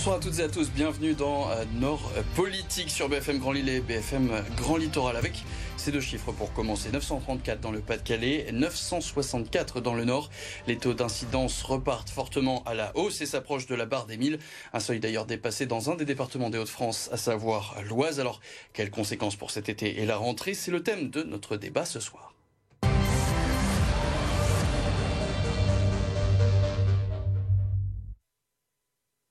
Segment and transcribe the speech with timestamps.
[0.00, 3.68] Bonsoir à toutes et à tous, bienvenue dans euh, Nord Politique sur BFM Grand Lille
[3.68, 5.44] et BFM Grand Littoral avec
[5.76, 6.88] ces deux chiffres pour commencer.
[6.90, 10.30] 934 dans le Pas-de-Calais, 964 dans le Nord.
[10.66, 14.38] Les taux d'incidence repartent fortement à la hausse et s'approchent de la barre des 1000.
[14.72, 18.20] Un seuil d'ailleurs dépassé dans un des départements des Hauts-de-France, à savoir l'Oise.
[18.20, 18.40] Alors,
[18.72, 20.54] quelles conséquences pour cet été et la rentrée?
[20.54, 22.29] C'est le thème de notre débat ce soir.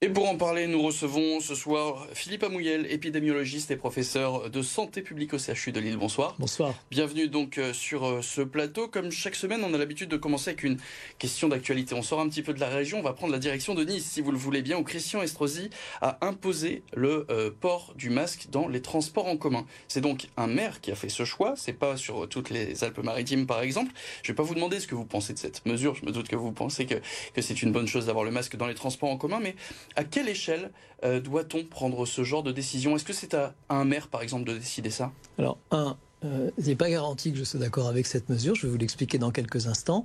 [0.02, 5.02] Et pour en parler, nous recevons ce soir Philippe Amouyel, épidémiologiste et professeur de santé
[5.02, 5.98] publique au CHU de Lille.
[5.98, 6.38] Bonsoir.
[6.40, 6.74] Bonsoir.
[6.90, 8.88] Bienvenue donc euh, sur euh, ce plateau.
[8.88, 10.78] Comme chaque semaine, on a l'habitude de commencer avec une
[11.18, 11.96] question d'actualité.
[11.96, 14.10] On sort un petit peu de la région, on va prendre la direction de Nice,
[14.10, 18.48] si vous le voulez bien, où Christian Estrosi a imposé le euh, port du masque
[18.50, 19.66] dans les transports en commun.
[19.90, 23.48] C'est donc un maire qui a fait ce choix, c'est pas sur toutes les Alpes-Maritimes
[23.48, 23.92] par exemple.
[24.24, 26.30] Je vais pas vous demander ce que vous pensez de cette mesure, je me doute
[26.30, 26.96] que vous pensez que,
[27.34, 29.58] que c'est une bonne chose d'avoir le masque dans les transports en commun, mais
[29.96, 30.72] à quelle échelle
[31.04, 32.96] euh, doit-on prendre ce genre de décision?
[32.96, 35.12] Est-ce que c'est à un maire, par exemple, de décider ça?
[35.38, 38.72] Alors, un, euh, n'est pas garanti que je sois d'accord avec cette mesure, je vais
[38.72, 40.04] vous l'expliquer dans quelques instants.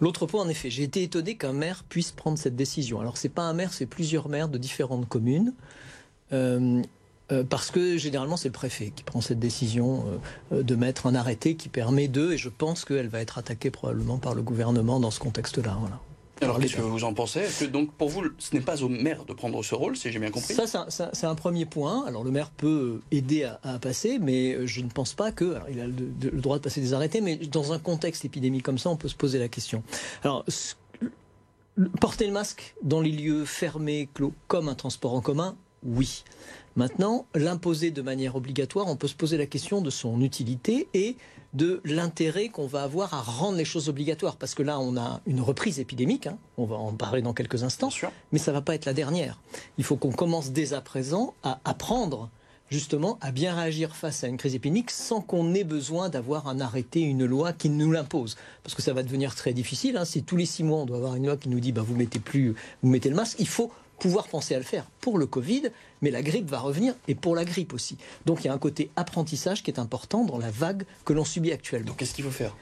[0.00, 3.00] L'autre point, en effet, j'ai été étonné qu'un maire puisse prendre cette décision.
[3.00, 5.54] Alors, c'est pas un maire, c'est plusieurs maires de différentes communes.
[6.32, 6.82] Euh,
[7.32, 10.04] euh, parce que généralement c'est le préfet qui prend cette décision
[10.50, 14.18] de mettre un arrêté qui permet de, et je pense qu'elle va être attaquée probablement
[14.18, 15.78] par le gouvernement dans ce contexte-là.
[15.80, 16.00] Voilà.
[16.40, 17.40] Alors, qu'est-ce que vous en pensez?
[17.40, 20.10] Est-ce que donc pour vous, ce n'est pas au maire de prendre ce rôle, si
[20.10, 20.54] j'ai bien compris?
[20.54, 22.04] Ça, c'est un, premier point.
[22.06, 25.54] Alors, le maire peut aider à, passer, mais euh, je ne pense pas que.
[25.54, 28.78] Alors, il a le, droit de passer des arrêtés, mais dans un contexte épidémique comme
[28.78, 29.82] ça, on peut se poser la question.
[30.22, 30.44] Alors,
[32.00, 36.24] porter le masque dans les lieux fermés, clos, comme un transport en commun, oui.
[36.76, 41.16] Maintenant, l'imposer de manière obligatoire, on peut se poser la question de son utilité et
[41.52, 44.36] de l'intérêt qu'on va avoir à rendre les choses obligatoires.
[44.36, 46.36] Parce que là, on a une reprise épidémique, hein.
[46.56, 47.90] on va en parler dans quelques instants,
[48.32, 49.40] mais ça ne va pas être la dernière.
[49.78, 52.28] Il faut qu'on commence dès à présent à apprendre
[52.70, 56.60] justement à bien réagir face à une crise épidémique sans qu'on ait besoin d'avoir un
[56.60, 58.36] arrêté, une loi qui nous l'impose.
[58.64, 59.96] Parce que ça va devenir très difficile.
[59.96, 60.04] Hein.
[60.04, 61.94] Si tous les six mois on doit avoir une loi qui nous dit bah, vous
[61.94, 65.26] mettez plus, vous mettez le masque, il faut pouvoir penser à le faire pour le
[65.26, 65.70] Covid,
[66.02, 67.96] mais la grippe va revenir et pour la grippe aussi.
[68.26, 71.24] Donc il y a un côté apprentissage qui est important dans la vague que l'on
[71.24, 71.88] subit actuellement.
[71.88, 72.56] Donc qu'est-ce qu'il faut faire?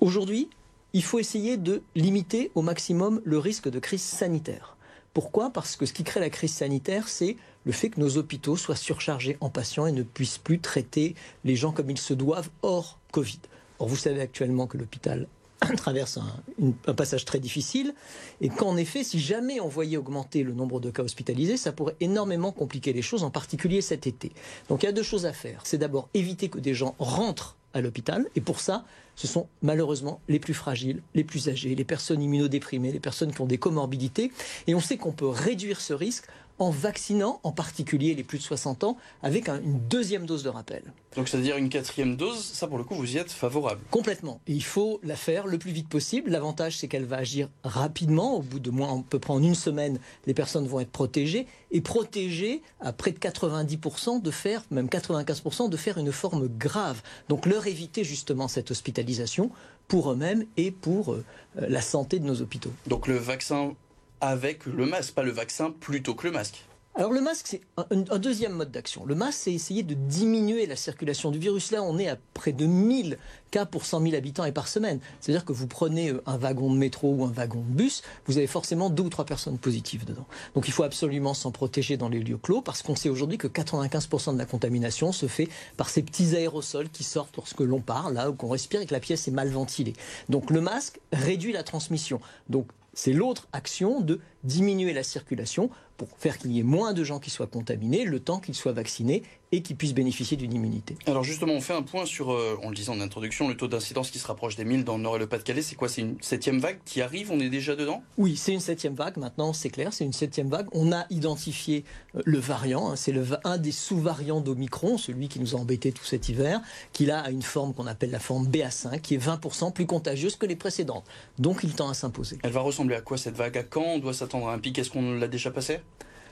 [0.00, 0.48] Aujourd'hui,
[0.92, 4.76] il faut essayer de limiter au maximum le risque de crise sanitaire.
[5.12, 5.50] Pourquoi?
[5.50, 8.76] Parce que ce qui crée la crise sanitaire, c'est le fait que nos hôpitaux soient
[8.76, 12.98] surchargés en patients et ne puissent plus traiter les gens comme ils se doivent hors
[13.12, 13.40] Covid.
[13.78, 15.26] Or, vous savez actuellement que l'hôpital
[15.76, 17.94] traverse un, passage très difficile
[18.40, 21.96] et qu'en effet, si jamais on voyait augmenter le nombre de cas hospitalisés, ça pourrait
[22.00, 24.32] énormément compliquer les choses, en particulier cet été.
[24.68, 25.60] Donc il y a deux choses à faire.
[25.64, 28.84] C'est d'abord éviter que des gens rentrent à l'hôpital et pour ça,
[29.16, 33.40] ce sont malheureusement les plus fragiles, les plus âgés, les personnes immunodéprimées, les personnes qui
[33.40, 34.32] ont des comorbidités
[34.66, 36.24] et on sait qu'on peut réduire ce risque
[36.58, 40.82] en vaccinant en particulier les plus de 60 ans avec une deuxième dose de rappel.
[41.16, 44.40] Donc c'est-à-dire une quatrième dose, ça pour le coup vous y êtes favorable Complètement.
[44.46, 46.30] il faut la faire le plus vite possible.
[46.30, 48.36] L'avantage c'est qu'elle va agir rapidement.
[48.36, 51.80] Au bout de moins, on peut prendre une semaine, les personnes vont être protégées et
[51.80, 57.02] protégées à près de 90% de faire, même 95% de faire une forme grave.
[57.28, 59.50] Donc leur éviter justement cette hospitalisation
[59.88, 61.24] pour eux-mêmes et pour euh,
[61.56, 62.72] la santé de nos hôpitaux.
[62.86, 63.74] Donc le vaccin
[64.20, 66.64] avec le masque, pas le vaccin plutôt que le masque.
[66.98, 69.04] Alors le masque, c'est un, deuxième mode d'action.
[69.04, 71.70] Le masque, c'est essayer de diminuer la circulation du virus.
[71.70, 73.18] Là, on est à près de 1000
[73.50, 74.98] cas pour 100 000 habitants et par semaine.
[75.20, 78.38] C'est-à-dire que vous prenez euh, un wagon de métro ou un wagon de bus, vous
[78.38, 80.26] avez forcément deux ou trois personnes positives dedans.
[80.54, 83.46] Donc il faut absolument s'en protéger dans les lieux clos parce qu'on sait aujourd'hui que
[83.46, 88.14] 95% de la contamination se fait par ces petits aérosols qui sortent lorsque l'on parle,
[88.14, 89.92] là, ou qu'on respire et que la pièce est mal ventilée.
[90.30, 92.22] Donc le masque réduit la transmission.
[92.48, 97.04] Donc c'est l'autre action de diminuer la circulation pour faire qu'il y ait moins de
[97.04, 99.22] gens qui soient contaminés le temps qu'ils soient vaccinés
[99.52, 100.96] et qu'ils puissent bénéficier d'une immunité.
[101.06, 103.68] Alors justement, on fait un point sur, euh, on le disait en introduction, le taux
[103.68, 105.62] d'incidence qui se rapproche des 1000 dans le Nord et le Pas-de-Calais.
[105.62, 105.88] C'est quoi?
[105.88, 107.30] C'est une septième vague qui arrive?
[107.30, 108.02] On est déjà dedans?
[108.18, 109.16] Oui, c'est une septième vague.
[109.16, 110.66] Maintenant, c'est clair, c'est une septième vague.
[110.72, 111.84] On a identifié
[112.16, 112.90] euh, le variant.
[112.90, 112.96] Hein.
[112.96, 113.14] c'est
[113.44, 116.60] un des sous-variants d'Omicron, celui qui nous a embêtés tout cet hiver,
[116.92, 120.46] qui a une forme qu'on appelle la forme BA5, qui est 20% plus contagieuse que
[120.46, 121.04] les précédentes.
[121.38, 122.38] Donc il tend à s'imposer.
[122.42, 123.56] Elle va ressembler à quoi cette vague?
[123.56, 123.84] À quand?
[123.84, 124.78] On doit s'attendre à un pic?
[124.78, 125.80] Est-ce qu'on l'a déjà passé?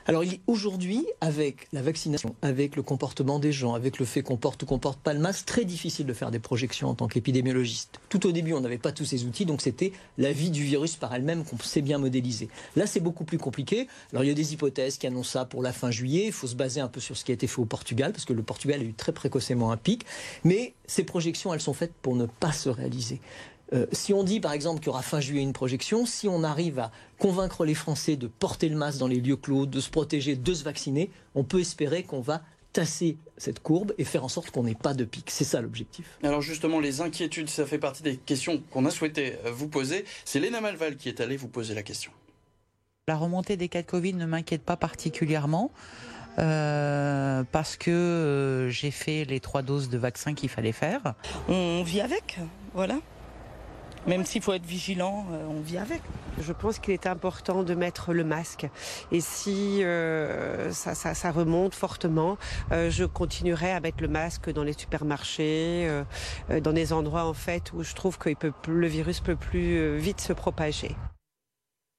[0.07, 4.61] Alors aujourd'hui, avec la vaccination, avec le comportement des gens, avec le fait qu'on porte
[4.61, 7.99] ou qu'on porte pas le masque, très difficile de faire des projections en tant qu'épidémiologiste.
[8.09, 10.95] Tout au début, on n'avait pas tous ces outils, donc c'était la vie du virus
[10.95, 12.49] par elle-même qu'on sait bien modéliser.
[12.75, 13.87] Là, c'est beaucoup plus compliqué.
[14.11, 16.25] Alors il y a des hypothèses qui annoncent ça pour la fin juillet.
[16.27, 18.25] Il faut se baser un peu sur ce qui a été fait au Portugal, parce
[18.25, 20.05] que le Portugal a eu très précocement un pic.
[20.43, 23.21] Mais ces projections, elles sont faites pour ne pas se réaliser.
[23.73, 26.43] Euh, si on dit par exemple qu'il y aura fin juillet une projection, si on
[26.43, 29.89] arrive à convaincre les Français de porter le masque dans les lieux clos, de se
[29.89, 32.41] protéger, de se vacciner, on peut espérer qu'on va
[32.73, 35.31] tasser cette courbe et faire en sorte qu'on n'ait pas de pic.
[35.31, 36.17] C'est ça l'objectif.
[36.23, 40.05] Alors justement, les inquiétudes, ça fait partie des questions qu'on a souhaité euh, vous poser.
[40.25, 42.11] C'est Léna Malval qui est allée vous poser la question.
[43.07, 45.71] La remontée des cas de Covid ne m'inquiète pas particulièrement.
[46.37, 51.13] Euh, parce que euh, j'ai fait les trois doses de vaccin qu'il fallait faire.
[51.47, 52.39] On vit avec,
[52.73, 52.99] voilà.
[54.07, 56.01] Même s'il faut être vigilant, euh, on vit avec.
[56.39, 58.67] Je pense qu'il est important de mettre le masque.
[59.11, 62.37] Et si euh, ça, ça, ça, remonte fortement,
[62.71, 66.03] euh, je continuerai à mettre le masque dans les supermarchés, euh,
[66.61, 70.21] dans des endroits en fait où je trouve que peut, le virus peut plus vite
[70.21, 70.95] se propager.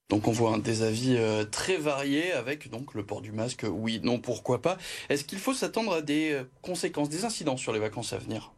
[0.08, 1.18] Donc on voit des avis
[1.50, 4.76] très variés avec donc le port du masque, oui, non, pourquoi pas.
[5.08, 8.52] Est-ce qu'il faut s'attendre à des conséquences, des incidents sur les vacances à venir?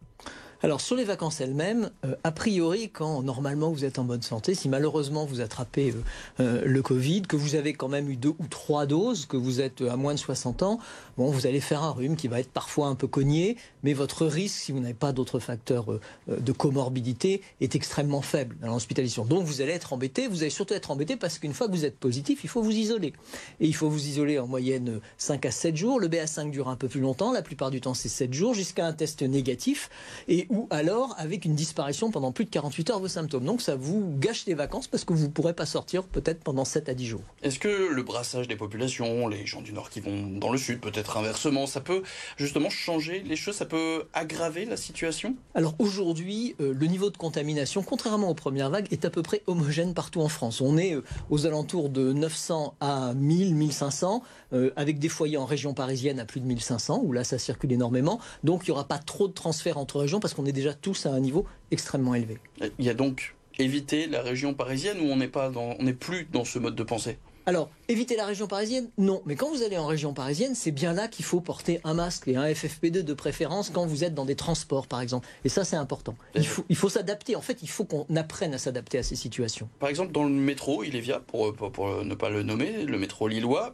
[0.60, 4.56] Alors sur les vacances elles-mêmes, euh, a priori, quand normalement vous êtes en bonne santé,
[4.56, 6.02] si malheureusement vous attrapez euh,
[6.40, 9.60] euh, le Covid, que vous avez quand même eu deux ou trois doses, que vous
[9.60, 10.80] êtes à moins de 60 ans,
[11.16, 14.26] bon, vous allez faire un rhume qui va être parfois un peu cogné, mais votre
[14.26, 15.86] risque, si vous n'avez pas d'autres facteurs
[16.26, 19.24] de comorbidité, est extrêmement faible dans l'hospitalisation.
[19.24, 21.84] Donc vous allez être embêté, vous allez surtout être embêté parce qu'une fois que vous
[21.84, 23.12] êtes positif, il faut vous isoler.
[23.60, 26.00] Et il faut vous isoler en moyenne 5 à 7 jours.
[26.00, 28.86] Le BA5 dure un peu plus longtemps, la plupart du temps c'est 7 jours, jusqu'à
[28.86, 29.88] un test négatif.
[30.26, 33.44] Et ou alors avec une disparition pendant plus de 48 heures vos symptômes.
[33.44, 36.64] Donc ça vous gâche les vacances parce que vous ne pourrez pas sortir peut-être pendant
[36.64, 37.22] 7 à 10 jours.
[37.42, 40.80] Est-ce que le brassage des populations, les gens du Nord qui vont dans le Sud,
[40.80, 42.02] peut-être inversement, ça peut
[42.36, 45.36] justement changer les choses, ça peut aggraver la situation?
[45.54, 49.42] Alors aujourd'hui, euh, le niveau de contamination, contrairement aux premières vagues, est à peu près
[49.46, 50.60] homogène partout en France.
[50.60, 54.22] On est euh, aux alentours de 900 à 1000, 1500,
[54.52, 57.72] euh, avec des foyers en région parisienne à plus de 1500, où là ça circule
[57.72, 58.20] énormément.
[58.44, 61.04] Donc il n'y aura pas trop de transferts entre régions parce qu'on est déjà tous
[61.06, 62.38] à un niveau extrêmement élevé.
[62.78, 66.28] Il y a donc éviter la région parisienne où on n'est pas on n'est plus
[66.32, 67.18] dans ce mode de pensée?
[67.44, 69.22] Alors, éviter la région parisienne, non.
[69.24, 72.28] Mais quand vous allez en région parisienne, c'est bien là qu'il faut porter un masque
[72.28, 75.26] et un FFP2 de préférence quand vous êtes dans des transports, par exemple.
[75.44, 76.14] Et ça, c'est important.
[76.34, 77.36] Il faut, il faut s'adapter.
[77.36, 79.68] En fait, il faut qu'on apprenne à s'adapter à ces situations.
[79.80, 82.84] Par exemple, dans le métro, il est via, pour, pour, pour ne pas le nommer,
[82.84, 83.72] le métro lillois,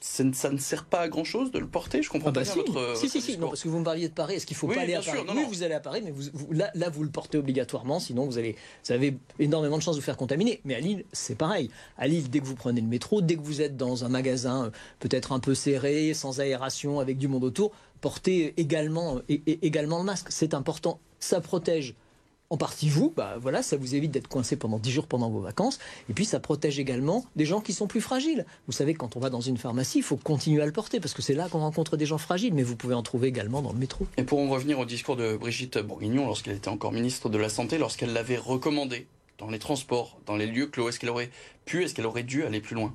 [0.00, 2.46] ça ne, sert pas à grand chose de le porter Je comprends ah pas bah
[2.46, 2.58] si.
[2.58, 4.34] votre, si, si, si, non, parce que vous me parliez de Paris.
[4.34, 6.70] Est-ce qu'il faut pas aller à Paris Oui, vous allez à Paris, mais vous, là,
[6.74, 10.04] là, vous le portez obligatoirement, sinon vous, allez, vous avez énormément de chances de vous
[10.04, 10.60] faire contaminer.
[10.64, 11.70] Mais à Lille, c'est pareil.
[11.96, 14.66] À Lille, dès que vous prenez le métro, dès que vous êtes dans un magasin
[14.66, 20.04] euh, peut-être un peu serré, sans aération, avec du monde autour, portez également, également le
[20.04, 20.28] masque.
[20.30, 21.00] C'est important.
[21.18, 21.94] Ça protège
[22.50, 25.40] en partie vous, bah voilà, ça vous évite d'être coincé pendant 10 jours pendant vos
[25.40, 25.78] vacances.
[26.08, 28.46] Et puis ça protège également des gens qui sont plus fragiles.
[28.66, 31.12] Vous savez, quand on va dans une pharmacie, il faut continuer à le porter parce
[31.12, 33.72] que c'est là qu'on rencontre des gens fragiles, mais vous pouvez en trouver également dans
[33.72, 34.06] le métro.
[34.16, 37.50] Et pour en revenir au discours de Brigitte Bourguignon lorsqu'elle était encore ministre de la
[37.50, 39.06] Santé, lorsqu'elle l'avait recommandé
[39.36, 41.30] dans les transports, dans les lieux clos, est-ce qu'elle aurait
[41.66, 42.94] pu, est-ce qu'elle aurait dû aller plus loin?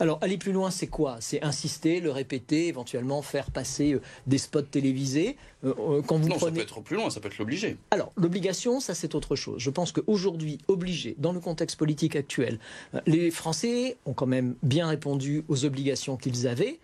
[0.00, 1.18] Alors, aller plus loin, c'est quoi?
[1.20, 5.36] C'est insister, le répéter, éventuellement faire passer euh, des spots télévisés.
[5.62, 7.76] Euh, euh, quand vous non, ça peut être plus loin, ça peut être l'obligé.
[7.90, 9.60] Alors, l'obligation, ça c'est autre chose.
[9.60, 12.58] Je pense qu'aujourd'hui, obligé, dans le contexte politique actuel,
[13.06, 16.80] les Français ont quand même bien répondu aux obligations qu'ils avaient.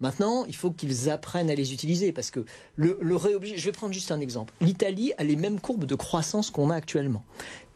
[0.00, 2.44] Maintenant, il faut qu'ils apprennent à les utiliser parce que
[2.76, 4.54] le, le Je vais prendre juste un exemple.
[4.60, 7.22] L'Italie a les mêmes courbes de croissance qu'on a actuellement.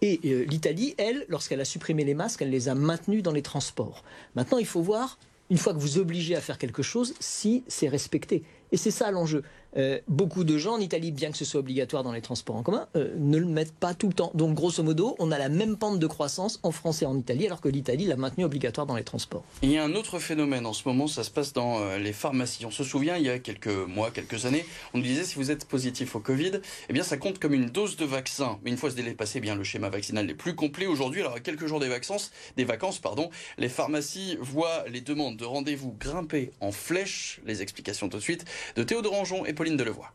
[0.07, 3.41] Et euh, l'Italie, elle, lorsqu'elle a supprimé les masques, elle les a maintenus dans les
[3.41, 4.05] transports.
[4.35, 5.19] Maintenant, il faut voir,
[5.49, 8.43] une fois que vous obligez à faire quelque chose, si c'est respecté.
[8.75, 9.45] Et c'est ça l'enjeu.
[9.77, 12.63] Euh, beaucoup de gens en Italie, bien que ce soit obligatoire dans les transports en
[12.63, 14.31] commun, euh, ne le mettent pas tout le temps.
[14.35, 17.47] Donc grosso modo, on a la même pente de croissance en France et en Italie,
[17.47, 19.45] alors que l'Italie l'a maintenu obligatoire dans les transports.
[19.63, 22.13] Il y a un autre phénomène en ce moment, ça se passe dans euh, les
[22.13, 22.67] pharmacies.
[22.67, 25.51] On se souvient, il y a quelques mois, quelques années, on nous disait si vous
[25.51, 28.59] êtes positif au Covid, eh bien ça compte comme une dose de vaccin.
[28.65, 31.21] Mais une fois ce délai passé, eh bien le schéma vaccinal n'est plus complet aujourd'hui.
[31.21, 35.45] Alors à quelques jours des vacances, des vacances, pardon, les pharmacies voient les demandes de
[35.45, 37.41] rendez-vous grimper en flèche.
[37.45, 38.45] Les explications tout de suite
[38.77, 40.13] de Théodore Anjon et Pauline Delevoye.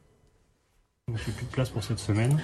[1.08, 2.40] On n'a plus de place pour cette semaine.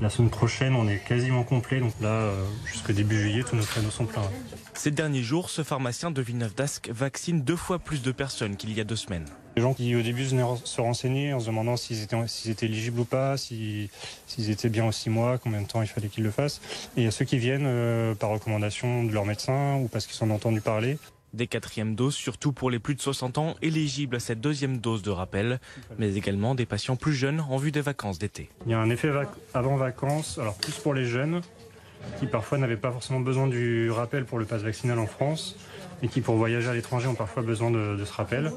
[0.00, 3.62] La semaine prochaine, on est quasiment complet, donc là, euh, jusqu'au début juillet, tous nos
[3.62, 4.28] créneaux sont pleins.
[4.74, 8.80] Ces derniers jours, ce pharmacien de Villeneuve-d'Ascq vaccine deux fois plus de personnes qu'il y
[8.80, 9.26] a deux semaines.
[9.54, 13.00] Les gens qui au début venaient se renseigner en se demandant s'ils étaient, étaient éligibles
[13.00, 13.88] ou pas, s'ils
[14.36, 16.60] étaient bien aux six mois, combien de temps il fallait qu'ils le fassent.
[16.96, 20.08] Et il y a ceux qui viennent euh, par recommandation de leur médecin ou parce
[20.08, 20.98] qu'ils en ont entendu parler.
[21.34, 25.02] Des quatrièmes doses, surtout pour les plus de 60 ans, éligibles à cette deuxième dose
[25.02, 25.58] de rappel,
[25.98, 28.50] mais également des patients plus jeunes en vue des vacances d'été.
[28.66, 29.10] Il y a un effet
[29.52, 31.40] avant vacances, alors plus pour les jeunes,
[32.20, 35.56] qui parfois n'avaient pas forcément besoin du rappel pour le pass vaccinal en France,
[36.04, 38.52] et qui pour voyager à l'étranger ont parfois besoin de, ce rappel.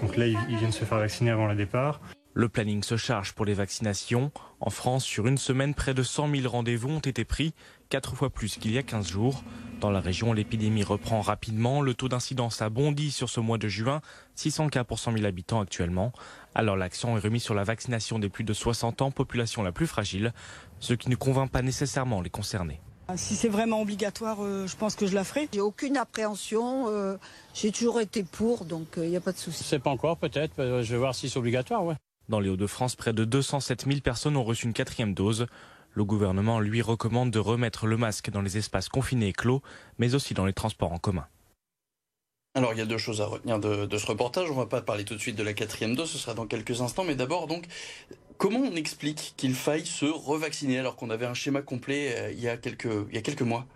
[0.00, 2.00] Donc là, ils, viennent se faire vacciner avant le départ.
[2.32, 4.30] Le planning se charge pour les vaccinations.
[4.60, 7.54] En France, sur une semaine, près de 100 000 rendez-vous ont été pris,
[7.88, 9.42] quatre fois plus qu'il y a 15 jours.
[9.80, 11.80] Dans la région, l'épidémie reprend rapidement.
[11.82, 14.00] Le taux d'incidence a bondi sur ce mois de juin,
[14.36, 16.12] 600 cas pour 100 000 habitants actuellement.
[16.54, 19.86] Alors l'accent est remis sur la vaccination des plus de 60 ans, population la plus
[19.88, 20.32] fragile,
[20.78, 22.80] ce qui ne convainc pas nécessairement les concernés.
[23.16, 25.48] Si c'est vraiment obligatoire, euh, je pense que je la ferai.
[25.52, 26.84] J'ai aucune appréhension.
[26.90, 27.16] euh,
[27.54, 29.64] J'ai toujours été pour, donc il n'y a pas de souci.
[29.64, 30.60] C'est pas encore, peut-être.
[30.60, 31.96] euh, Je vais voir si c'est obligatoire, ouais.
[32.30, 35.46] Dans les Hauts-de-France, près de 207 000 personnes ont reçu une quatrième dose.
[35.94, 39.62] Le gouvernement lui recommande de remettre le masque dans les espaces confinés et clos,
[39.98, 41.26] mais aussi dans les transports en commun.
[42.54, 44.48] Alors, il y a deux choses à retenir de, de ce reportage.
[44.48, 46.80] On va pas parler tout de suite de la quatrième dose, ce sera dans quelques
[46.80, 47.02] instants.
[47.02, 47.66] Mais d'abord, donc,
[48.38, 52.38] comment on explique qu'il faille se revacciner alors qu'on avait un schéma complet euh, il,
[52.38, 53.66] y a quelques, il y a quelques mois?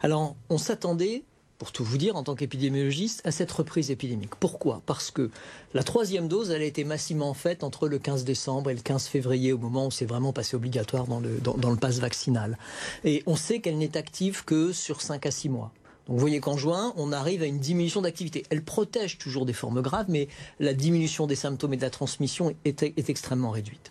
[0.00, 1.24] Alors, on s'attendait,
[1.58, 4.36] pour tout vous dire, en tant qu'épidémiologiste, à cette reprise épidémique.
[4.38, 4.80] Pourquoi?
[4.86, 5.30] Parce que
[5.74, 9.06] la troisième dose, elle a été massivement faite entre le 15 décembre et le 15
[9.06, 12.58] février, au moment où c'est vraiment passé obligatoire dans le, dans, le pass vaccinal.
[13.04, 15.72] Et on sait qu'elle n'est active que sur 5 à 6 mois.
[16.06, 18.44] Donc vous voyez qu'en juin, on arrive à une diminution d'activité.
[18.48, 22.54] Elle protège toujours des formes graves, mais la diminution des symptômes et de la transmission
[22.64, 23.90] est extrêmement réduite.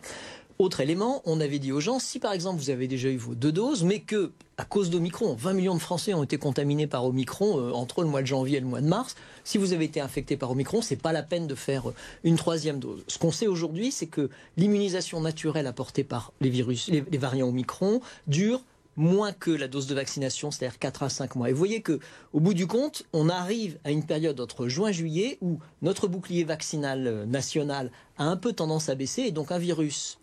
[0.59, 3.35] Autre élément, on avait dit aux gens, si par exemple vous avez déjà eu vos
[3.35, 7.05] deux doses, mais que à cause d'Omicron, 20 millions de Français ont été contaminés par
[7.05, 9.85] Omicron euh, entre le mois de janvier et le mois de mars, si vous avez
[9.85, 13.03] été infecté par Omicron, c'est pas la peine de faire euh, une troisième dose.
[13.07, 18.01] Ce qu'on sait aujourd'hui, c'est que l'immunisation naturelle apportée par les virus, les, variants Omicron
[18.25, 18.63] dure
[18.95, 21.49] moins que la dose de vaccination, c'est-à-dire 4 à 5 mois.
[21.49, 21.99] Et vous voyez que,
[22.33, 27.05] au bout du compte, on arrive à une période entre juin-juillet où notre bouclier vaccinal
[27.05, 30.17] euh, national a un peu tendance à baisser et donc un virus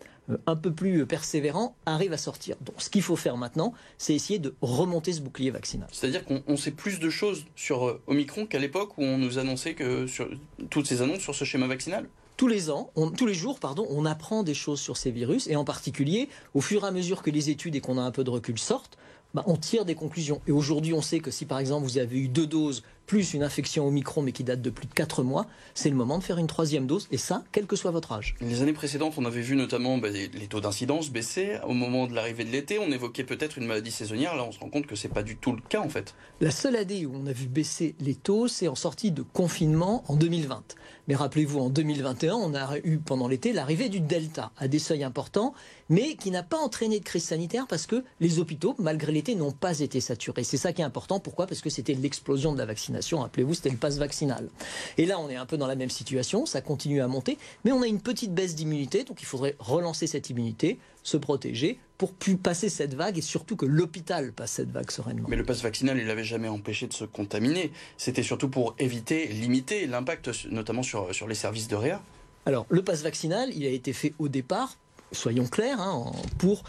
[0.47, 2.57] un peu plus persévérant arrive à sortir.
[2.61, 5.89] Donc ce qu'il faut faire maintenant, c'est essayer de remonter ce bouclier vaccinal.
[5.93, 9.39] C'est-à-dire qu'on on sait plus de choses sur euh, Omicron qu'à l'époque où on nous
[9.39, 10.29] annonçait que sur
[10.71, 12.09] toutes ces annonces sur ce schéma vaccinal?
[12.37, 15.47] Tous les ans, on, tous les jours, pardon, on apprend des choses sur ces virus
[15.47, 18.11] et en particulier, au fur et à mesure que les études et qu'on a un
[18.11, 18.99] peu de recul sortent,
[19.35, 20.41] bah, on tire des conclusions.
[20.47, 23.43] Et aujourd'hui, on sait que si par exemple vous avez eu deux doses plus une
[23.43, 26.25] infection au micron mais qui date de plus de 4 mois, c'est le moment de
[26.25, 28.35] faire une troisième dose, et ça, quel que soit votre âge.
[28.41, 31.59] Les années précédentes, on avait vu notamment bah, les taux d'incidence baisser.
[31.67, 34.37] Au moment de l'arrivée de l'été, on évoquait peut-être une maladie saisonnière.
[34.37, 36.15] Là, on se rend compte que c'est pas du tout le cas en fait.
[36.41, 40.05] La seule année où on a vu baisser les taux, c'est en sortie de confinement
[40.09, 40.63] en 2020.
[41.09, 45.05] Mais rappelez-vous, en 2021, on a eu pendant l'été l'arrivée du Delta à des seuils
[45.05, 45.55] importants,
[45.91, 49.53] mais qui n'a pas entraîné de crise sanitaire parce que les hôpitaux, malgré l'été, n'ont
[49.53, 50.45] pas été saturés.
[50.45, 51.21] C'est ça qui est important.
[51.21, 51.47] Pourquoi?
[51.47, 53.21] Parce que c'était l'explosion de la vaccination.
[53.21, 54.49] Rappelez-vous, c'était le pass vaccinal.
[54.97, 56.47] Et là, on est un peu dans la même situation.
[56.47, 59.05] Ça continue à monter, mais on a une petite baisse d'immunité.
[59.05, 63.55] Donc, il faudrait relancer cette immunité, se protéger pour plus passer cette vague et surtout
[63.55, 65.29] que l'hôpital passe cette vague sereinement.
[65.29, 67.71] Mais le pass vaccinal, il n'avait jamais empêché de se contaminer.
[67.97, 72.03] C'était surtout pour éviter, limiter l'impact, notamment sur, sur les services de réa.
[72.47, 74.77] Alors, le pass vaccinal, il a été fait au départ,
[75.13, 76.65] soyons clairs, hein, pour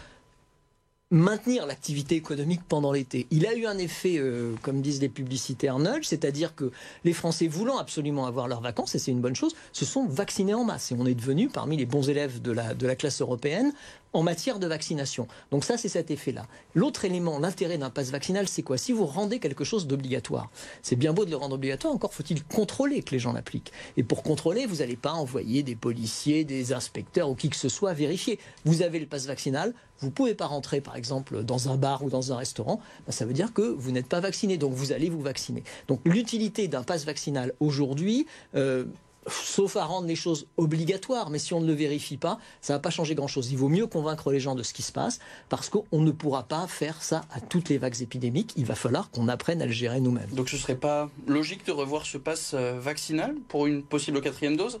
[1.10, 3.26] maintenir l'activité économique pendant l'été.
[3.30, 6.72] Il a eu un effet, euh, comme disent les publicitaires, nudge, c'est-à-dire que
[7.04, 10.54] les Français voulant absolument avoir leurs vacances, et c'est une bonne chose, se sont vaccinés
[10.54, 10.90] en masse.
[10.90, 13.72] Et on est devenu parmi les bons élèves de la, de la classe européenne
[14.12, 15.28] en matière de vaccination.
[15.50, 16.46] Donc ça, c'est cet effet-là.
[16.74, 18.78] L'autre élément, l'intérêt d'un pass vaccinal, c'est quoi?
[18.78, 20.50] Si vous rendez quelque chose d'obligatoire,
[20.82, 23.72] c'est bien beau de le rendre obligatoire, encore faut-il contrôler que les gens l'appliquent.
[23.96, 27.68] Et pour contrôler, vous n'allez pas envoyer des policiers, des inspecteurs ou qui que ce
[27.68, 28.38] soit vérifier.
[28.64, 32.02] Vous avez le pass vaccinal, vous ne pouvez pas rentrer, par exemple, dans un bar
[32.02, 34.92] ou dans un restaurant, ben, ça veut dire que vous n'êtes pas vacciné, donc vous
[34.92, 35.62] allez vous vacciner.
[35.88, 38.84] Donc l'utilité d'un pass vaccinal aujourd'hui, euh,
[39.28, 42.78] sauf à rendre les choses obligatoires, mais si on ne le vérifie pas, ça va
[42.78, 43.50] pas changer grand-chose.
[43.50, 45.18] Il vaut mieux convaincre les gens de ce qui se passe,
[45.48, 48.52] parce qu'on ne pourra pas faire ça à toutes les vagues épidémiques.
[48.56, 50.30] Il va falloir qu'on apprenne à le gérer nous-mêmes.
[50.32, 54.20] Donc ce ne serait pas logique de revoir ce pass euh, vaccinal pour une possible
[54.20, 54.80] quatrième dose?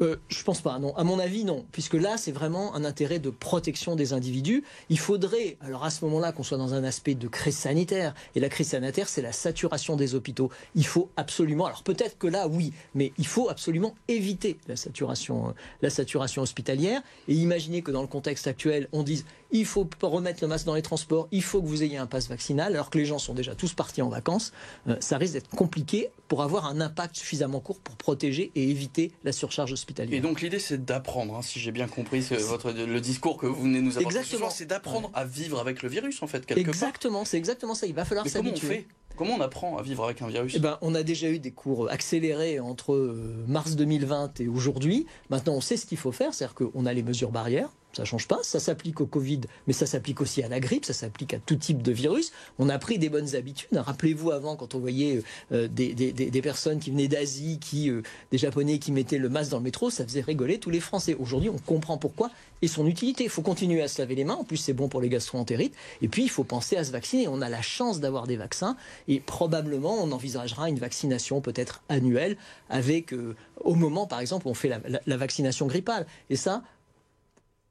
[0.00, 0.94] Euh, je pense pas, non.
[0.96, 1.64] À mon avis, non.
[1.72, 4.64] Puisque là, c'est vraiment un intérêt de protection des individus.
[4.90, 8.14] Il faudrait, alors à ce moment-là, qu'on soit dans un aspect de crise sanitaire.
[8.34, 10.50] Et la crise sanitaire, c'est la saturation des hôpitaux.
[10.74, 15.48] Il faut absolument, alors peut-être que là, oui, mais il faut absolument éviter la saturation,
[15.48, 15.52] euh,
[15.82, 17.02] la saturation hospitalière.
[17.26, 20.74] Et imaginer que dans le contexte actuel, on dise, il faut remettre le masque dans
[20.74, 23.34] les transports, il faut que vous ayez un pass vaccinal, alors que les gens sont
[23.34, 24.52] déjà tous partis en vacances.
[24.88, 29.12] Euh, ça risque d'être compliqué pour avoir un impact suffisamment court pour protéger et éviter
[29.24, 30.18] la surcharge hospitalière.
[30.18, 33.62] Et donc l'idée c'est d'apprendre, hein, si j'ai bien compris votre, le discours que vous
[33.62, 34.50] venez nous apporter Exactement.
[34.50, 37.94] c'est d'apprendre à vivre avec le virus en fait, quelque Exactement, c'est exactement ça, il
[37.94, 38.58] va falloir s'habituer.
[38.60, 38.86] Comment on fait?
[39.16, 40.54] Comment on apprend à vivre avec un virus?
[40.56, 42.94] Eh ben, On a déjà eu des cours accélérés entre
[43.48, 45.06] mars 2020 et aujourd'hui.
[45.28, 48.28] Maintenant, on sait ce qu'il faut faire, c'est-à-dire qu'on a les mesures barrières, ça change
[48.28, 48.38] pas.
[48.42, 51.56] Ça s'applique au Covid, mais ça s'applique aussi à la grippe, ça s'applique à tout
[51.56, 52.32] type de virus.
[52.58, 53.76] On a pris des bonnes habitudes.
[53.76, 55.20] Rappelez-vous avant, quand on voyait
[55.52, 59.50] euh, des, des, personnes qui venaient d'Asie, qui, euh, des Japonais qui mettaient le masque
[59.50, 61.16] dans le métro, ça faisait rigoler tous les Français.
[61.18, 62.30] Aujourd'hui, on comprend pourquoi
[62.62, 63.24] et son utilité.
[63.24, 64.34] Il faut continuer à se laver les mains.
[64.34, 65.74] En plus, c'est bon pour les gastro-entérites.
[66.02, 67.26] Et puis, il faut penser à se vacciner.
[67.28, 68.76] On a la chance d'avoir des vaccins
[69.08, 72.36] et probablement, on envisagera une vaccination peut-être annuelle
[72.70, 76.06] avec, euh, au moment, par exemple, où on fait la, la vaccination grippale.
[76.30, 76.62] Et ça,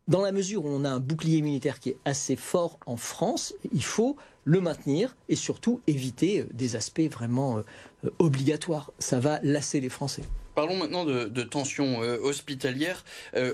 [0.08, 3.54] dans la mesure où on a un bouclier immunitaire qui est assez fort en France,
[3.74, 8.92] il faut le maintenir et surtout éviter euh, des aspects vraiment euh, obligatoires.
[8.98, 10.24] Ça va lasser les Français.
[10.56, 13.06] Parlons maintenant de, tensions euh, hospitalières.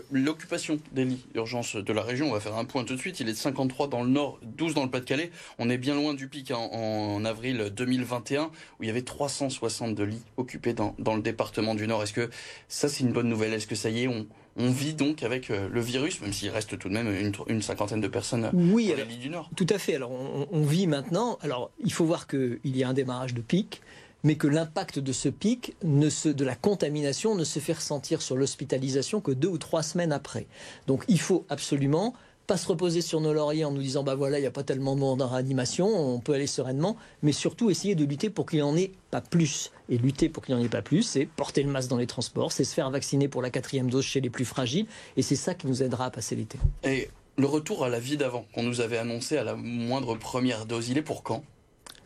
[0.09, 3.19] L'occupation des lits d'urgence de la région, on va faire un point tout de suite.
[3.19, 5.29] Il est de 53 dans le nord, 12 dans le Pas-de-Calais.
[5.59, 10.03] On est bien loin du pic en, en, avril 2021 où il y avait 362
[10.05, 12.03] lits occupés dans, le département du Nord.
[12.03, 12.29] Est-ce que
[12.69, 13.53] ça c'est une bonne nouvelle?
[13.53, 14.07] Est-ce que ça y est,
[14.55, 18.01] on vit donc avec euh, le virus, même s'il reste tout de même une, cinquantaine
[18.01, 19.49] de personnes oui, dans les du Nord.
[19.55, 19.95] Tout à fait.
[19.95, 21.37] Alors on, vit maintenant.
[21.41, 23.81] Alors il faut voir qu'il y a un démarrage de pic
[24.23, 28.21] mais que l'impact de ce pic, ne se, de la contamination, ne se fait ressentir
[28.21, 30.47] sur l'hospitalisation que deux ou trois semaines après.
[30.87, 32.13] Donc il faut absolument
[32.47, 34.63] pas se reposer sur nos lauriers en nous disant bah voilà il n'y a pas
[34.63, 38.45] tellement de monde en réanimation, on peut aller sereinement, mais surtout essayer de lutter pour
[38.45, 39.71] qu'il n'y en ait pas plus.
[39.89, 42.07] Et lutter pour qu'il n'y en ait pas plus, c'est porter le masque dans les
[42.07, 45.35] transports, c'est se faire vacciner pour la quatrième dose chez les plus fragiles, et c'est
[45.35, 46.57] ça qui nous aidera à passer l'été.
[46.83, 50.65] Et le retour à la vie d'avant qu'on nous avait annoncé à la moindre première
[50.65, 51.43] dose, il est pour quand?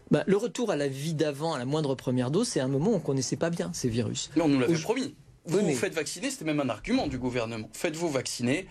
[0.09, 2.91] Bah, le retour à la vie d'avant, à la moindre première dose, c'est un moment
[2.91, 4.29] où on ne connaissait pas bien ces virus.
[4.35, 5.15] Mais on nous l'avait promis.
[5.45, 7.69] Vous vous faites vacciner, c'était même un argument du gouvernement.
[7.71, 8.67] Faites-vous vacciner,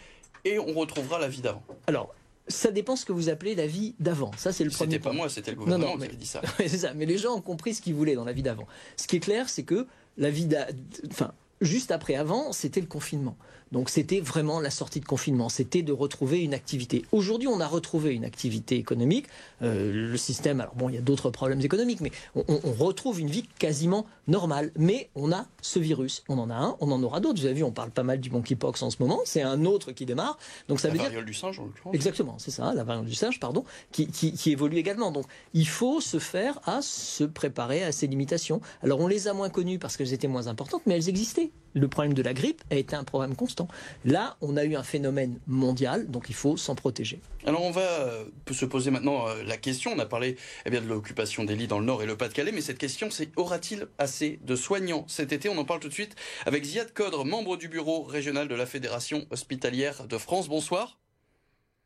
[0.47, 1.63] et on retrouvera la vie d'avant.
[1.87, 2.15] Alors,
[2.49, 4.31] ça dépend ce que vous appelez la vie d'avant.
[4.37, 4.93] Ça, c'est le premier.
[4.93, 6.41] C'était pas moi, c'était le gouvernement qui a dit ça.
[6.59, 6.95] c'est ça.
[6.95, 8.67] Mais les gens ont compris ce qu'ils voulaient dans la vie d'avant.
[8.97, 9.87] Ce qui est clair, c'est que
[10.17, 10.71] la vie d'avant,
[11.11, 13.37] enfin, juste après avant, c'était le confinement.
[13.73, 17.05] Donc c'était vraiment la sortie de confinement, c'était de retrouver une activité.
[17.11, 19.27] Aujourd'hui, on a retrouvé une activité économique.
[19.63, 23.29] Euh, le système, alors bon, il y a d'autres problèmes économiques, mais on, retrouve une
[23.29, 24.71] vie quasiment normale.
[24.77, 27.41] Mais on a ce virus, on en a un, on en aura d'autres.
[27.41, 29.21] Vous avez vu, on parle pas mal du monkeypox en ce moment.
[29.25, 30.39] C'est un autre qui démarre.
[30.69, 31.95] Donc ça la veut variole du singe, en l'occurrence.
[31.95, 35.11] Exactement, c'est ça, la variole du singe, pardon, qui, qui évolue également.
[35.11, 38.61] Donc il faut se faire à se préparer à ces limitations.
[38.83, 41.51] Alors on les a moins connues parce qu'elles étaient moins importantes, mais elles existaient.
[41.77, 43.69] Le problème de la grippe a été un problème constant.
[44.07, 47.21] Là, on a eu un phénomène mondial, donc il faut s'en protéger.
[47.45, 50.81] Alors on va euh, se poser maintenant euh, la question, on a parlé eh bien,
[50.81, 53.89] de l'occupation des lits dans le Nord et le Pas-de-Calais, mais cette question c'est aura-t-il
[53.99, 55.51] assez de soignants cet été?
[55.51, 58.65] On en parle tout de suite avec Ziad Codre, membre du bureau régional de la
[58.65, 60.49] Fédération hospitalière de France.
[60.49, 60.99] Bonsoir.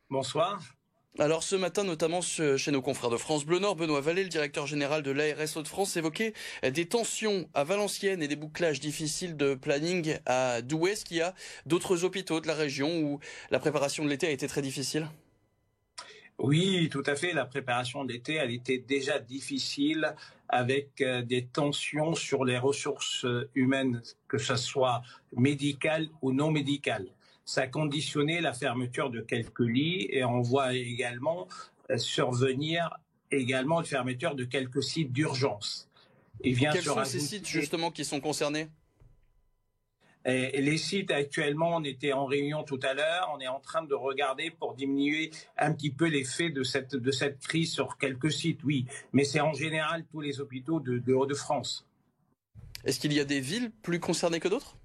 [0.08, 0.60] Bonsoir.
[1.18, 4.68] Alors ce matin, notamment chez nos confrères de France Bleu Nord, Benoît Vallée, le directeur
[4.68, 10.18] général de l'ARS Hauts-de-France, évoquait des tensions à Valenciennes et des bouclages difficiles de planning
[10.24, 10.92] à Douai.
[10.92, 11.34] Est-ce qu'il y a
[11.66, 13.18] d'autres hôpitaux de la région où
[13.50, 15.08] la préparation de l'été a été très difficile?
[16.38, 17.32] Oui, tout à fait.
[17.32, 20.14] La préparation de l'été, elle était déjà difficile
[20.48, 25.02] avec euh, des tensions sur les ressources humaines, que ce soit
[25.36, 27.08] médicales ou non médicales
[27.50, 31.48] ça a conditionné la fermeture de quelques lits et on voit également
[31.90, 32.96] euh, survenir
[33.32, 35.90] également la fermeture de quelques sites d'urgence.
[36.44, 38.68] Quels sont ces sites justement qui sont concernés?
[40.24, 43.82] Et les sites actuellement, on était en réunion tout à l'heure, on est en train
[43.82, 48.30] de regarder pour diminuer un petit peu l'effet de cette, de cette crise sur quelques
[48.30, 48.86] sites, oui.
[49.12, 51.86] Mais c'est en général tous les hôpitaux de, de Hauts-de-France.
[52.84, 54.76] Est-ce qu'il y a des villes plus concernées que d'autres?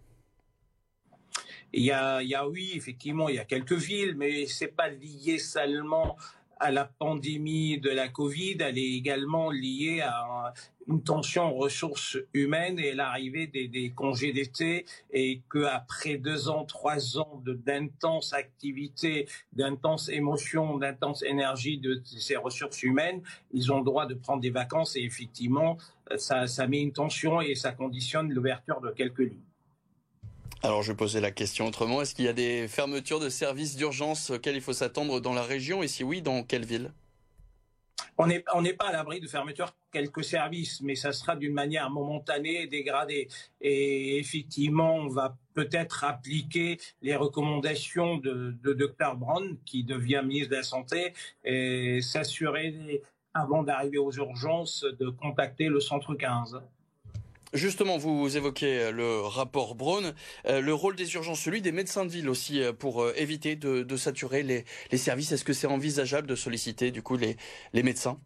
[1.78, 6.16] Il y a, oui, effectivement, il y a quelques villes, mais c'est pas lié seulement
[6.58, 10.54] à la pandémie de la Covid, elle est également liée à
[10.88, 17.18] une tension aux ressources humaines et l'arrivée des, congés d'été et qu'après deux ans, trois
[17.18, 24.06] ans d'intense activité, d'intense émotion, d'intense énergie de ces ressources humaines, ils ont le droit
[24.06, 25.78] de prendre des vacances et effectivement,
[26.16, 29.44] ça, ça met une tension et ça conditionne l'ouverture de quelques lits.
[30.64, 34.32] Alors je posais la question autrement, est-ce qu'il y a des fermetures de services d'urgence
[34.32, 35.84] auxquelles il faut s'attendre dans la région?
[35.84, 36.92] Et si oui, dans quelle ville?
[38.18, 42.62] On n'est pas à l'abri de fermeture quelques services, mais ça sera d'une manière momentanée
[42.62, 43.28] et dégradée.
[43.60, 50.52] Et effectivement, on va peut-être appliquer les recommandations de, de Dr Brown, qui devient ministre
[50.52, 51.14] de la Santé,
[51.44, 53.02] et s'assurer,
[53.34, 56.62] avant d'arriver aux urgences, de contacter le centre 15.
[57.56, 60.14] Justement, vous évoquez euh, le rapport Braun,
[60.46, 63.96] euh, le rôle des urgences, celui des médecins de ville aussi, euh, pour éviter de,
[63.96, 65.32] saturer les, services.
[65.32, 67.38] Est-ce que c'est envisageable de solliciter du coup les,
[67.74, 68.20] médecins?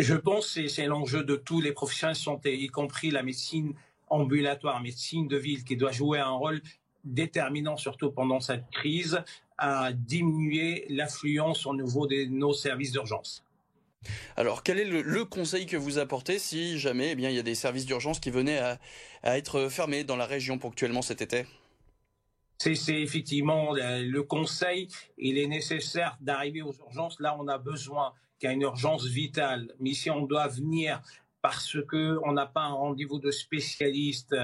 [0.00, 3.74] Je pense que c'est l'enjeu de tous les professionnels de santé, y compris la médecine
[4.08, 6.60] ambulatoire, médecine de ville, qui doit jouer un rôle
[7.04, 9.22] déterminant, surtout pendant cette crise,
[9.56, 13.45] à diminuer l'affluence au niveau de nos services d'urgence.
[14.36, 17.42] Alors, quel est le, conseil que vous apportez si jamais eh bien, il y a
[17.42, 18.78] des services d'urgence qui venaient à,
[19.22, 21.46] être fermés dans la région ponctuellement cet été?
[22.58, 24.88] C'est effectivement le conseil.
[25.18, 27.20] Il est nécessaire d'arriver aux urgences.
[27.20, 29.74] Là, on a besoin qu'il y ait une urgence vitale.
[29.80, 31.02] Mais si on doit venir
[31.46, 34.34] parce qu'on n'a pas un rendez-vous de spécialiste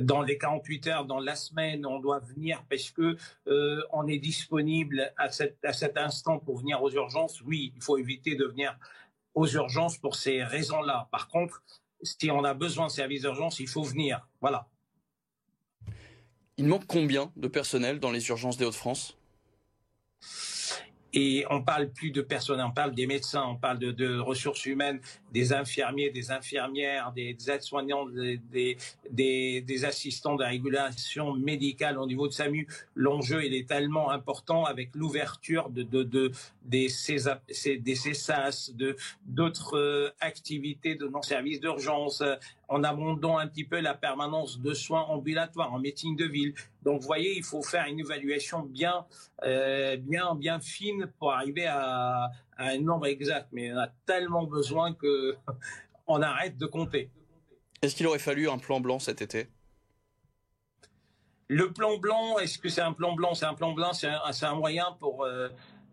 [0.00, 3.16] dans les 48 heures, dans la semaine, on doit venir parce que
[3.46, 5.28] euh, on est disponible à,
[5.62, 7.40] à cet instant pour venir aux urgences.
[7.42, 8.76] Oui, il faut éviter de venir
[9.34, 11.08] aux urgences pour ces raisons-là.
[11.12, 11.62] Par contre,
[12.02, 14.28] si on a besoin de services d'urgence, il faut venir.
[14.40, 14.66] Voilà.
[16.56, 19.16] Il manque combien de personnel dans les urgences des Hauts-de-France?
[21.14, 25.00] Et on parle plus de personnel, on parle des médecins, on parle de, ressources humaines,
[25.32, 28.06] des infirmiers, des infirmières, des, aides-soignants,
[28.50, 32.66] des, assistants de régulation médicale au niveau de SAMU.
[32.94, 36.32] L'enjeu, il est tellement important avec l'ouverture de, de, de,
[36.64, 42.22] des, de, d'autres euh, activités de non-services d'urgence,
[42.68, 46.54] en abondant un petit peu la permanence de soins ambulatoires en médecine de ville.
[46.82, 49.06] Donc, vous voyez, il faut faire une évaluation bien,
[49.44, 53.48] euh, bien, bien fine pour arriver à, un nombre exact.
[53.52, 55.36] Mais on a tellement besoin que
[56.06, 57.10] on arrête de compter.
[57.80, 59.48] Est-ce qu'il aurait fallu un plan blanc cet été?
[61.50, 63.34] Le plan blanc, est-ce que c'est un plan blanc?
[63.34, 64.08] C'est un plan blanc, c'est
[64.44, 65.48] un, moyen pour euh,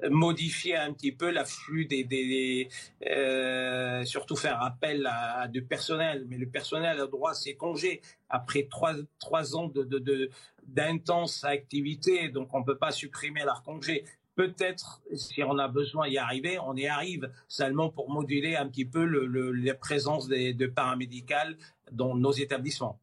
[0.09, 2.69] modifier un petit peu l'afflux des, des,
[3.07, 6.25] euh, surtout faire appel à, du personnel.
[6.27, 10.29] Mais le personnel a droit à ses congés après trois, trois ans de, de,
[10.63, 14.03] d'intense activité, donc on ne peut pas supprimer leur congé.
[14.35, 18.83] Peut-être, si on a besoin d'y arriver, on y arrive seulement pour moduler un petit
[18.83, 21.57] peu le, la présence des, de paramédicales
[21.91, 22.99] dans nos établissements.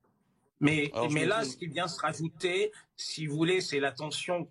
[0.61, 4.49] Mais, mais là, ce qui vient se rajouter, si vous voulez, c'est la tension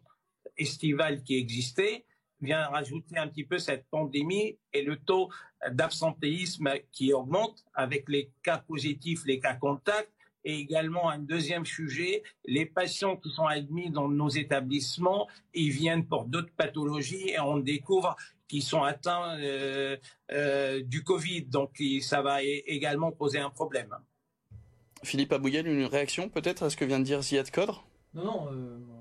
[0.58, 2.04] estivale qui existait
[2.42, 5.30] vient rajouter un petit peu cette pandémie et le taux
[5.70, 10.12] d'absentéisme qui augmente avec les cas positifs, les cas contacts.
[10.44, 16.08] Et également un deuxième sujet, les patients qui sont admis dans nos établissements, ils viennent
[16.08, 18.16] pour d'autres pathologies et on découvre
[18.48, 19.98] qu'ils sont atteints euh,
[20.32, 21.44] euh, du Covid.
[21.44, 23.96] Donc ça va également poser un problème.
[25.04, 28.48] Philippe Abouyel, une réaction peut-être à ce que vient de dire Ziad Kodre Non, non.
[28.52, 29.01] Euh,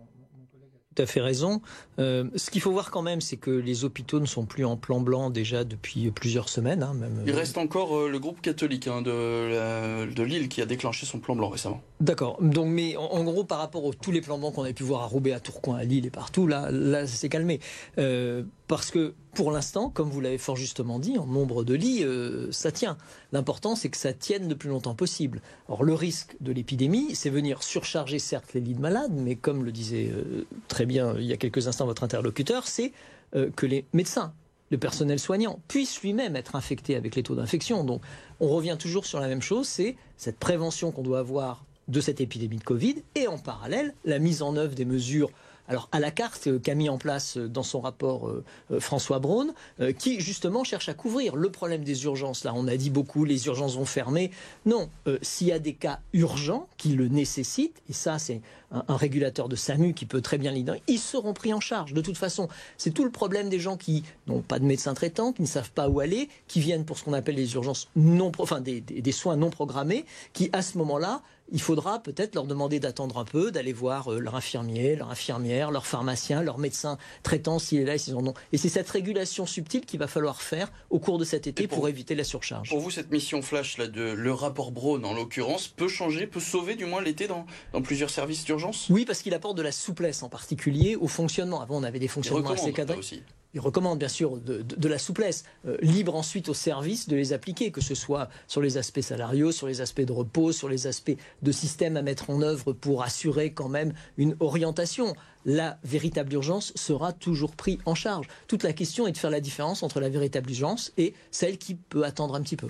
[0.95, 1.61] tout à fait raison.
[1.99, 4.77] Euh, ce qu'il faut voir quand même, c'est que les hôpitaux ne sont plus en
[4.77, 6.83] plan blanc déjà depuis plusieurs semaines.
[6.83, 10.67] Hein, même, Il reste encore euh, le groupe catholique hein, de, de Lille qui a
[10.67, 11.81] déclenché son plan blanc récemment.
[12.01, 12.39] D'accord.
[12.41, 15.03] Donc, mais en, gros, par rapport à tous les plans blancs qu'on a pu voir
[15.03, 17.61] à Roubaix, à Tourcoing, à Lille et partout, là, là, ça s'est calmé.
[17.99, 22.05] Euh, parce que pour l'instant, comme vous l'avez fort justement dit, en nombre de lits,
[22.05, 22.97] euh, ça tient.
[23.33, 25.41] L'important, c'est que ça tienne le plus longtemps possible.
[25.69, 29.65] Or, le risque de l'épidémie, c'est venir surcharger certes les lits de malades, mais comme
[29.65, 32.93] le disait euh, très bien il y a quelques instants votre interlocuteur, c'est
[33.37, 34.33] euh, que les médecins,
[34.71, 37.85] le personnel soignant, puissent lui-même être infectés avec les taux d'infection.
[37.85, 38.03] Donc,
[38.41, 42.21] on revient toujours sur la même chose, c'est cette prévention qu'on doit avoir de cette
[42.21, 45.31] épidémie de Covid et en parallèle la mise en œuvre des mesures
[45.71, 48.45] alors à la carte euh, qu'a mis en place euh, dans son rapport euh,
[48.81, 49.55] François Braun,
[49.99, 52.45] qui justement cherche à couvrir le problème des urgences.
[52.45, 54.31] Là, on a dit beaucoup, les urgences vont fermer.
[54.67, 54.89] Non,
[55.23, 59.57] s'il y a des cas urgents qui le nécessitent, et ça c'est un, régulateur de
[59.57, 61.93] SAMU qui peut très bien l'identifier, ils seront pris en charge.
[61.93, 65.33] De toute façon, c'est tout le problème des gens qui n'ont pas de médecin traitant,
[65.33, 68.33] qui ne savent pas où aller, qui viennent pour ce qu'on appelle les urgences non,
[68.39, 72.81] enfin des, des soins non programmés, qui à ce moment-là il faudra peut-être leur demander
[72.81, 77.59] d'attendre un peu, d'aller voir euh, leur infirmier, leur infirmière, leur pharmacien, leur médecin traitant
[77.59, 78.35] s'il est là et s'ils en ont.
[78.53, 81.89] Et c'est cette régulation subtile qu'il va falloir faire au cours de cet été pour,
[81.89, 82.69] éviter la surcharge.
[82.69, 86.41] Pour vous, cette mission flash, là, de, le rapport Braun en l'occurrence, peut changer, peut
[86.41, 88.89] sauver du moins l'été dans, dans plusieurs services d'urgence?
[88.91, 91.61] Oui, parce qu'il apporte de la souplesse en particulier au fonctionnement.
[91.61, 92.99] Avant, on avait des fonctionnements assez cadrés.
[92.99, 93.23] Aussi
[93.55, 97.71] il recommande bien sûr de, la souplesse, euh, libre ensuite au service de les appliquer,
[97.71, 101.17] que ce soit sur les aspects salariaux, sur les aspects de repos, sur les aspects
[101.43, 105.15] de système à mettre en œuvre pour assurer quand même une orientation.
[105.47, 108.27] La véritable urgence sera toujours prise en charge.
[108.47, 111.75] Toute la question est de faire la différence entre la véritable urgence et celle qui
[111.75, 112.69] peut attendre un petit peu.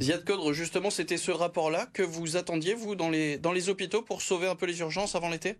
[0.00, 4.02] Ziad Kodre, justement, c'était ce rapport-là que vous attendiez, vous, dans les, dans les hôpitaux
[4.02, 5.56] pour sauver un peu les urgences avant l'été?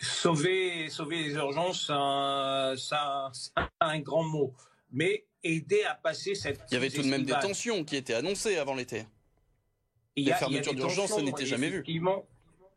[0.00, 3.30] Sauver, sauver les urgences, ça,
[3.80, 4.54] un grand mot.
[4.92, 6.60] Mais aider à passer cette.
[6.70, 9.06] Il y avait tout de même des tensions qui étaient annoncées avant l'été.
[10.16, 11.84] Les fermetures d'urgence, ça n'était jamais vu.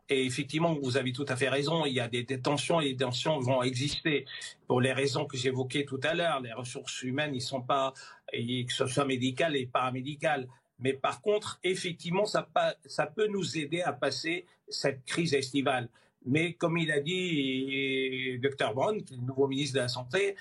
[0.10, 1.86] Et effectivement, vous avez tout à fait raison.
[1.86, 4.25] Il y a des, tensions et des tensions vont exister
[4.67, 6.41] pour les raisons que j'évoquais tout à l'heure.
[6.41, 7.93] Les ressources humaines, ils sont pas,
[8.32, 10.47] que ce soit médical et paramédical.
[10.79, 12.47] Mais par contre, effectivement, ça,
[12.86, 15.89] ça peut nous aider à passer cette crise estivale.
[16.26, 20.36] Mais comme il a dit Dr Brown, le nouveau ministre de la Santé,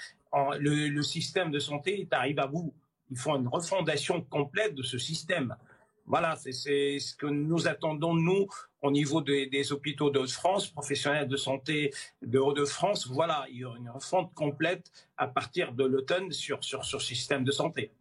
[0.58, 2.72] le, système de santé est arrive à bout.
[3.10, 5.54] Il faut une refondation complète de ce système.
[6.06, 6.52] Voilà, c'est
[6.98, 8.48] ce que nous attendons, nous,
[8.80, 11.92] au niveau des, hôpitaux de France, professionnels de santé
[12.22, 13.06] de Hauts-de-France.
[13.08, 17.44] Voilà, il y aura une refonte complète à partir de l'automne sur, sur ce système
[17.44, 17.92] de santé.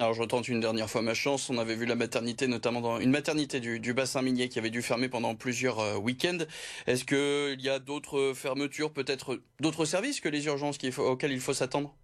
[0.00, 1.50] Alors je retente une dernière fois ma chance.
[1.50, 4.82] On avait vu la maternité, notamment dans une maternité du, bassin minier qui avait dû
[4.82, 6.38] fermer pendant plusieurs euh, week-ends.
[6.86, 11.54] Est-ce qu'il y a d'autres fermetures, peut-être d'autres services que les urgences auxquelles il faut
[11.54, 11.94] s'attendre?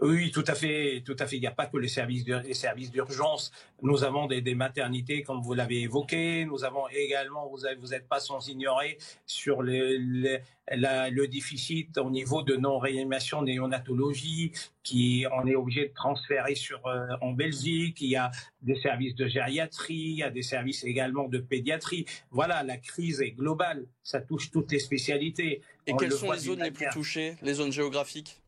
[0.00, 1.36] Oui, tout à fait, tout à fait.
[1.36, 3.52] Il n'y a pas que les services, les services d'urgence.
[3.82, 6.44] Nous avons des, des, maternités, comme vous l'avez évoqué.
[6.44, 10.38] Nous avons également, vous n'êtes pas sans ignorer, sur le, le,
[10.70, 16.86] la, le, déficit au niveau de non-réanimation néonatologie, qui on est obligé de transférer sur
[16.86, 17.98] euh, en Belgique.
[18.00, 18.30] Il y a
[18.62, 22.06] des services de gériatrie, il y a des services également de pédiatrie.
[22.30, 23.86] Voilà, la crise est globale.
[24.02, 25.62] Ça touche toutes les spécialités.
[25.86, 28.41] Et on quelles sont les zones les plus touchées, les zones géographiques?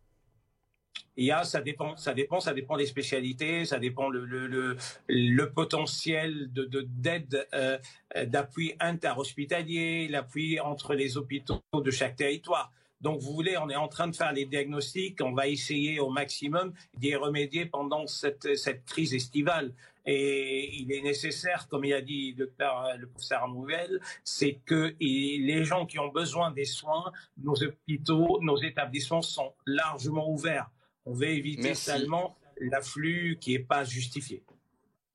[1.16, 4.76] Il ça dépend, ça dépend, ça dépend des spécialités, ça dépend le le
[5.09, 7.78] le, potentiel de d'aide, euh,
[8.26, 12.72] d'appui interhospitalier, l'appui entre les hôpitaux de chaque territoire.
[13.00, 16.09] Donc, vous voulez, on est en train de faire les diagnostics, on va essayer au
[16.09, 19.74] maximum d'y remédier pendant cette, cette crise estivale.
[20.07, 22.50] Et il est nécessaire, comme il a dit le,
[22.98, 28.57] le professeur Nouvelle, c'est que les gens qui ont besoin des soins, nos hôpitaux, nos
[28.57, 30.70] établissements sont largement ouverts.
[31.07, 31.85] On veut éviter Merci.
[31.85, 34.43] seulement l'afflux qui n'est pas justifié.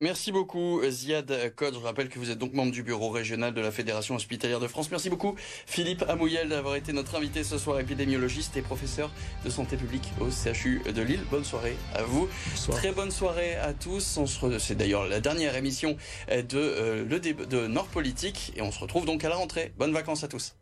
[0.02, 1.74] Merci beaucoup Ziad Code.
[1.74, 4.66] Je rappelle que vous êtes donc membre du bureau régional de la Fédération hospitalière de
[4.66, 4.90] France.
[4.90, 5.34] Merci beaucoup
[5.66, 9.10] Philippe Amouyel d'avoir été notre invité ce soir, épidémiologiste et professeur
[9.44, 11.20] de santé publique au CHU de Lille.
[11.30, 12.30] Bonne soirée à vous.
[12.48, 12.78] Bonsoir.
[12.78, 14.20] Très bonne soirée à tous.
[14.58, 15.98] C'est d'ailleurs la dernière émission
[16.30, 19.74] de, euh, le de Nord Politique et on se retrouve donc à la rentrée.
[19.76, 20.54] Bonnes vacances à tous.